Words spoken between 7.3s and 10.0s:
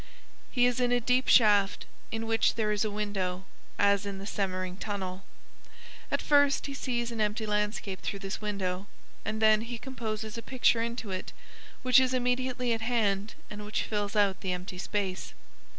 landscape through this window, and then he